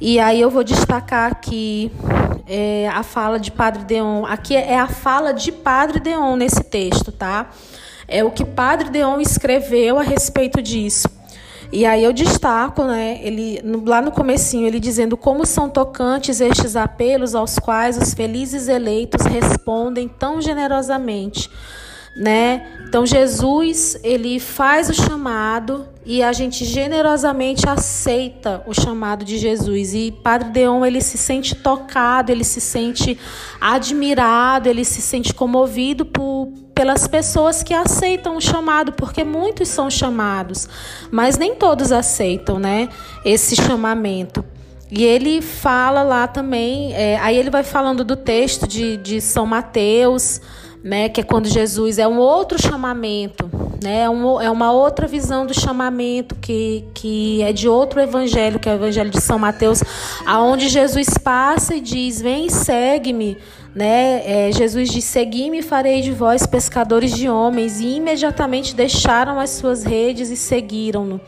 E 0.00 0.18
aí 0.18 0.40
eu 0.40 0.50
vou 0.50 0.64
destacar 0.64 1.30
aqui 1.30 1.90
é, 2.46 2.88
a 2.92 3.02
fala 3.02 3.38
de 3.38 3.50
Padre 3.50 3.84
Deon. 3.84 4.24
Aqui 4.26 4.54
é 4.56 4.78
a 4.78 4.88
fala 4.88 5.32
de 5.32 5.50
Padre 5.52 6.00
Deon 6.00 6.36
nesse 6.36 6.62
texto, 6.64 7.10
tá? 7.12 7.50
É 8.06 8.22
o 8.22 8.30
que 8.30 8.44
Padre 8.44 8.90
Deon 8.90 9.20
escreveu 9.20 9.98
a 9.98 10.02
respeito 10.02 10.60
disso. 10.60 11.08
E 11.72 11.84
aí 11.84 12.04
eu 12.04 12.12
destaco, 12.12 12.84
né, 12.84 13.18
ele 13.22 13.60
lá 13.84 14.00
no 14.00 14.12
comecinho, 14.12 14.66
ele 14.66 14.78
dizendo 14.78 15.16
como 15.16 15.44
são 15.44 15.68
tocantes 15.68 16.40
estes 16.40 16.76
apelos 16.76 17.34
aos 17.34 17.58
quais 17.58 17.96
os 17.96 18.14
felizes 18.14 18.68
eleitos 18.68 19.26
respondem 19.26 20.06
tão 20.06 20.40
generosamente, 20.40 21.50
né? 22.16 22.64
Então 22.86 23.04
Jesus, 23.04 23.98
ele 24.04 24.38
faz 24.38 24.88
o 24.88 24.94
chamado 24.94 25.88
e 26.06 26.22
a 26.22 26.32
gente 26.32 26.64
generosamente 26.64 27.68
aceita 27.68 28.62
o 28.66 28.72
chamado 28.72 29.24
de 29.24 29.36
Jesus. 29.36 29.94
E 29.94 30.12
Padre 30.22 30.50
Deon, 30.50 30.84
ele 30.84 31.00
se 31.00 31.18
sente 31.18 31.56
tocado, 31.56 32.30
ele 32.30 32.44
se 32.44 32.60
sente 32.60 33.18
admirado, 33.60 34.68
ele 34.68 34.84
se 34.84 35.02
sente 35.02 35.34
comovido 35.34 36.06
por 36.06 36.52
pelas 36.74 37.06
pessoas 37.06 37.62
que 37.62 37.72
aceitam 37.72 38.36
o 38.36 38.40
chamado, 38.40 38.92
porque 38.92 39.22
muitos 39.22 39.68
são 39.68 39.88
chamados, 39.88 40.68
mas 41.10 41.38
nem 41.38 41.54
todos 41.54 41.92
aceitam, 41.92 42.58
né, 42.58 42.88
esse 43.24 43.54
chamamento. 43.54 44.44
E 44.90 45.04
ele 45.04 45.40
fala 45.40 46.02
lá 46.02 46.26
também, 46.26 46.92
é, 46.94 47.18
aí 47.18 47.36
ele 47.36 47.50
vai 47.50 47.62
falando 47.62 48.04
do 48.04 48.16
texto 48.16 48.66
de, 48.66 48.96
de 48.96 49.20
São 49.20 49.46
Mateus, 49.46 50.40
né, 50.82 51.08
que 51.08 51.20
é 51.20 51.24
quando 51.24 51.48
Jesus 51.48 51.98
é 51.98 52.06
um 52.06 52.18
outro 52.18 52.60
chamamento, 52.60 53.50
né, 53.82 54.02
é, 54.02 54.10
um, 54.10 54.40
é 54.40 54.50
uma 54.50 54.70
outra 54.70 55.06
visão 55.06 55.46
do 55.46 55.54
chamamento 55.54 56.34
que, 56.34 56.84
que 56.92 57.42
é 57.42 57.52
de 57.52 57.68
outro 57.68 58.00
evangelho, 58.00 58.58
que 58.58 58.68
é 58.68 58.72
o 58.72 58.74
evangelho 58.74 59.10
de 59.10 59.20
São 59.20 59.38
Mateus, 59.38 59.82
aonde 60.26 60.68
Jesus 60.68 61.08
passa 61.16 61.74
e 61.74 61.80
diz: 61.80 62.20
Vem, 62.20 62.50
segue-me. 62.50 63.38
Né? 63.74 64.48
É, 64.48 64.52
Jesus 64.52 64.90
disse: 64.90 65.08
Segui-me 65.08 65.62
farei 65.62 66.00
de 66.00 66.12
vós 66.12 66.46
pescadores 66.46 67.12
de 67.12 67.28
homens. 67.28 67.80
E 67.80 67.96
imediatamente 67.96 68.74
deixaram 68.74 69.38
as 69.38 69.50
suas 69.50 69.84
redes 69.84 70.30
e 70.30 70.36
seguiram-no. 70.36 71.20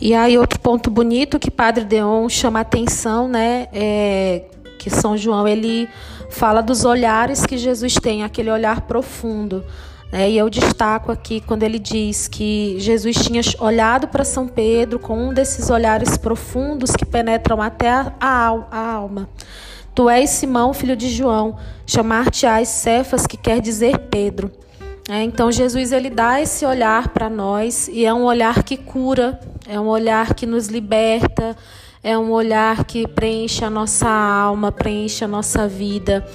E 0.00 0.14
aí, 0.14 0.36
outro 0.36 0.58
ponto 0.60 0.90
bonito 0.90 1.38
que 1.38 1.50
Padre 1.50 1.84
Deon 1.84 2.28
chama 2.28 2.60
a 2.60 2.62
atenção, 2.62 3.28
né? 3.28 3.68
É 3.72 4.44
que 4.82 4.90
São 4.90 5.16
João 5.16 5.46
ele 5.46 5.88
fala 6.28 6.60
dos 6.60 6.84
olhares 6.84 7.46
que 7.46 7.56
Jesus 7.56 7.94
tem, 7.94 8.24
aquele 8.24 8.50
olhar 8.50 8.80
profundo. 8.80 9.64
Né? 10.10 10.30
E 10.30 10.36
eu 10.36 10.50
destaco 10.50 11.12
aqui 11.12 11.40
quando 11.40 11.62
ele 11.62 11.78
diz 11.78 12.26
que 12.26 12.74
Jesus 12.80 13.16
tinha 13.16 13.40
olhado 13.60 14.08
para 14.08 14.24
São 14.24 14.48
Pedro 14.48 14.98
com 14.98 15.28
um 15.28 15.32
desses 15.32 15.70
olhares 15.70 16.16
profundos 16.16 16.90
que 16.96 17.06
penetram 17.06 17.62
até 17.62 17.88
a, 17.88 18.12
a 18.20 18.92
alma. 18.92 19.28
Tu 19.94 20.08
és 20.08 20.30
Simão, 20.30 20.72
filho 20.72 20.96
de 20.96 21.10
João, 21.10 21.56
chamar-te-ás 21.86 22.68
Cefas, 22.68 23.26
que 23.26 23.36
quer 23.36 23.60
dizer 23.60 23.98
Pedro. 24.10 24.50
É, 25.08 25.22
então 25.22 25.50
Jesus 25.50 25.92
ele 25.92 26.08
dá 26.08 26.40
esse 26.40 26.64
olhar 26.64 27.08
para 27.08 27.28
nós 27.28 27.88
e 27.88 28.06
é 28.06 28.14
um 28.14 28.22
olhar 28.22 28.62
que 28.62 28.76
cura, 28.76 29.38
é 29.68 29.78
um 29.78 29.88
olhar 29.88 30.34
que 30.34 30.46
nos 30.46 30.68
liberta, 30.68 31.56
é 32.02 32.16
um 32.16 32.30
olhar 32.30 32.84
que 32.84 33.06
preenche 33.06 33.64
a 33.64 33.70
nossa 33.70 34.08
alma, 34.08 34.72
preenche 34.72 35.24
a 35.24 35.28
nossa 35.28 35.68
vida. 35.68 36.26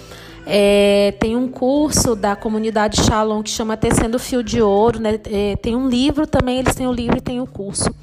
É, 0.45 1.13
tem 1.19 1.35
um 1.35 1.47
curso 1.47 2.15
da 2.15 2.35
comunidade 2.35 3.03
Shalom 3.03 3.43
que 3.43 3.49
chama 3.49 3.75
Tecendo 3.75 4.17
Fio 4.17 4.41
de 4.41 4.61
Ouro, 4.61 4.99
né? 4.99 5.19
É, 5.25 5.57
tem 5.57 5.75
um 5.75 5.89
livro 5.89 6.25
também, 6.25 6.59
eles 6.59 6.73
têm 6.73 6.87
o 6.87 6.93
livro 6.93 7.17
e 7.17 7.21
tem 7.21 7.41
o 7.41 7.47
curso. 7.47 7.93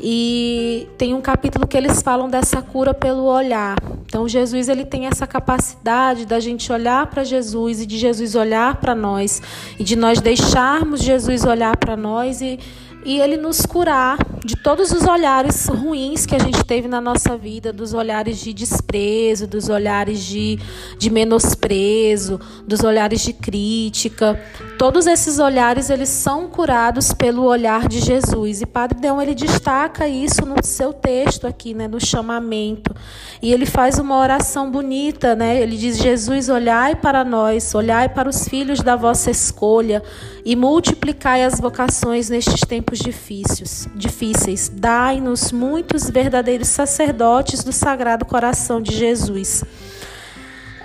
E 0.00 0.67
tem 0.96 1.14
um 1.14 1.20
capítulo 1.20 1.66
que 1.66 1.76
eles 1.76 2.02
falam 2.02 2.28
dessa 2.28 2.60
cura 2.60 2.92
pelo 2.92 3.24
olhar. 3.24 3.76
Então 4.06 4.28
Jesus 4.28 4.68
ele 4.68 4.84
tem 4.84 5.06
essa 5.06 5.26
capacidade 5.26 6.26
da 6.26 6.40
gente 6.40 6.72
olhar 6.72 7.06
para 7.06 7.24
Jesus 7.24 7.80
e 7.80 7.86
de 7.86 7.98
Jesus 7.98 8.34
olhar 8.34 8.76
para 8.76 8.94
nós 8.94 9.42
e 9.78 9.84
de 9.84 9.96
nós 9.96 10.20
deixarmos 10.20 11.02
Jesus 11.02 11.44
olhar 11.44 11.76
para 11.76 11.96
nós 11.96 12.40
e 12.40 12.58
e 13.04 13.20
ele 13.20 13.36
nos 13.36 13.64
curar 13.64 14.18
de 14.44 14.56
todos 14.56 14.92
os 14.92 15.02
olhares 15.02 15.66
ruins 15.66 16.24
que 16.24 16.34
a 16.34 16.38
gente 16.38 16.64
teve 16.64 16.88
na 16.88 17.00
nossa 17.00 17.36
vida, 17.36 17.72
dos 17.72 17.92
olhares 17.92 18.38
de 18.38 18.52
desprezo, 18.52 19.46
dos 19.46 19.68
olhares 19.68 20.22
de, 20.22 20.58
de 20.96 21.10
menosprezo, 21.10 22.40
dos 22.66 22.82
olhares 22.82 23.20
de 23.20 23.32
crítica. 23.32 24.40
Todos 24.78 25.06
esses 25.06 25.38
olhares 25.38 25.90
eles 25.90 26.08
são 26.08 26.48
curados 26.48 27.12
pelo 27.12 27.44
olhar 27.44 27.88
de 27.88 28.00
Jesus. 28.00 28.62
E 28.62 28.66
Padre 28.66 29.00
Deão 29.00 29.20
ele 29.20 29.34
destaca 29.34 30.08
isso 30.08 30.46
no 30.46 30.56
seu 30.62 30.92
texto 30.92 31.46
aqui, 31.46 31.74
né, 31.74 31.88
no 31.88 32.00
chamamento. 32.00 32.94
E 33.42 33.52
ele 33.52 33.66
faz 33.66 33.98
uma 33.98 34.18
oração 34.18 34.70
bonita, 34.70 35.34
né? 35.34 35.60
Ele 35.60 35.76
diz: 35.76 35.98
Jesus, 35.98 36.48
olhai 36.48 36.94
para 36.94 37.24
nós, 37.24 37.74
olhai 37.74 38.08
para 38.08 38.28
os 38.28 38.48
filhos 38.48 38.80
da 38.80 38.96
vossa 38.96 39.30
escolha 39.30 40.02
e 40.44 40.56
multiplicai 40.56 41.44
as 41.44 41.60
vocações 41.60 42.30
nestes 42.30 42.60
tempos 42.88 42.98
difíceis. 42.98 43.88
difíceis. 43.94 44.72
Dai-nos 44.74 45.52
muitos 45.52 46.08
verdadeiros 46.08 46.68
sacerdotes 46.68 47.62
do 47.62 47.72
Sagrado 47.72 48.24
Coração 48.24 48.80
de 48.80 48.96
Jesus. 48.96 49.62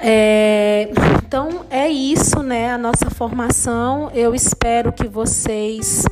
É, 0.01 0.89
então 1.25 1.65
é 1.69 1.87
isso, 1.87 2.43
né? 2.43 2.71
A 2.71 2.77
nossa 2.77 3.09
formação. 3.09 4.11
Eu 4.13 4.35
espero 4.35 4.91
que 4.91 5.07
vocês 5.07 6.03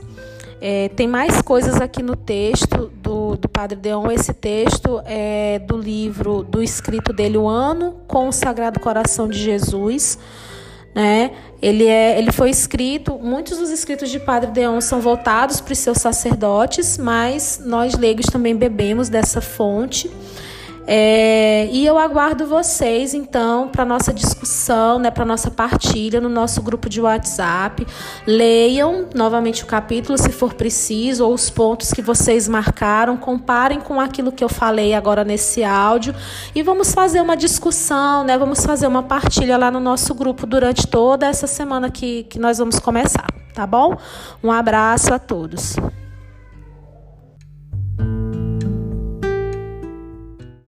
é, 0.62 0.89
tem 0.89 1.08
mais 1.08 1.41
coisas 1.41 1.82
aqui 1.82 2.01
no 2.01 2.15
texto 2.15 2.89
do, 3.01 3.36
do 3.36 3.49
Padre 3.49 3.77
Deon. 3.77 4.10
Esse 4.12 4.34
texto 4.34 5.01
é 5.06 5.60
do 5.60 5.77
livro, 5.77 6.43
do 6.43 6.63
escrito 6.63 7.12
dele, 7.12 7.38
O 7.38 7.49
Ano 7.49 7.97
com 8.08 8.30
o 8.30 8.32
Sagrado 8.32 8.80
Coração 8.80 9.27
de 9.27 9.38
Jesus 9.38 10.17
né? 10.93 11.32
Ele, 11.62 11.86
é, 11.86 12.17
ele 12.17 12.32
foi 12.32 12.49
escrito, 12.49 13.17
muitos 13.19 13.58
dos 13.58 13.69
escritos 13.69 14.10
de 14.10 14.19
Padre 14.19 14.51
Deon 14.51 14.82
são 14.82 14.99
voltados 14.99 15.62
para 15.62 15.73
os 15.73 15.80
seus 15.80 15.99
sacerdotes, 15.99 16.97
mas 16.97 17.62
nós 17.63 17.95
leigos 17.95 18.25
também 18.25 18.56
bebemos 18.56 19.08
dessa 19.08 19.41
fonte. 19.41 20.10
É, 20.87 21.69
e 21.71 21.85
eu 21.85 21.97
aguardo 21.97 22.45
vocês, 22.45 23.13
então, 23.13 23.67
para 23.67 23.85
nossa 23.85 24.13
discussão, 24.13 24.97
né, 24.97 25.11
para 25.11 25.23
nossa 25.23 25.51
partilha 25.51 26.19
no 26.19 26.29
nosso 26.29 26.61
grupo 26.61 26.89
de 26.89 26.99
WhatsApp. 26.99 27.85
Leiam 28.25 29.07
novamente 29.13 29.63
o 29.63 29.67
capítulo, 29.67 30.17
se 30.17 30.29
for 30.29 30.53
preciso, 30.53 31.25
ou 31.25 31.33
os 31.33 31.49
pontos 31.49 31.91
que 31.91 32.01
vocês 32.01 32.47
marcaram, 32.47 33.15
comparem 33.15 33.79
com 33.79 33.99
aquilo 33.99 34.31
que 34.31 34.43
eu 34.43 34.49
falei 34.49 34.93
agora 34.93 35.23
nesse 35.23 35.63
áudio 35.63 36.15
e 36.55 36.63
vamos 36.63 36.93
fazer 36.93 37.21
uma 37.21 37.37
discussão, 37.37 38.23
né? 38.23 38.37
Vamos 38.37 38.65
fazer 38.65 38.87
uma 38.87 39.03
partilha 39.03 39.57
lá 39.57 39.69
no 39.69 39.79
nosso 39.79 40.13
grupo 40.13 40.45
durante 40.45 40.87
toda 40.87 41.27
essa 41.27 41.47
semana 41.47 41.89
que, 41.89 42.23
que 42.23 42.39
nós 42.39 42.57
vamos 42.57 42.79
começar, 42.79 43.27
tá 43.53 43.67
bom? 43.67 43.95
Um 44.43 44.51
abraço 44.51 45.13
a 45.13 45.19
todos. 45.19 45.75